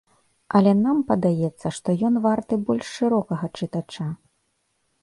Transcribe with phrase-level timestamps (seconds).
[0.59, 4.13] Але нам падаецца, што ён варты больш шырокага чытача.